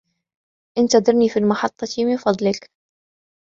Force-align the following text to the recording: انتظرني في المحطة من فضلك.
انتظرني 0.77 1.29
في 1.29 1.39
المحطة 1.39 1.87
من 2.05 2.17
فضلك. 2.17 2.69